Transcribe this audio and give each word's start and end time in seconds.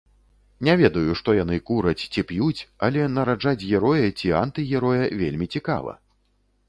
Не 0.67 0.73
ведаю, 0.79 1.11
што 1.19 1.35
яны 1.39 1.57
кураць 1.67 2.03
ці 2.15 2.23
п'юць, 2.31 2.61
але 2.87 3.05
нараджаць 3.19 3.67
героя 3.73 4.07
ці 4.23 4.35
антыгероя 4.43 5.03
вельмі 5.21 5.51
цікава. 5.59 5.93